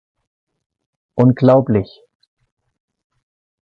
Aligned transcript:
Unglaublich! 1.13 2.01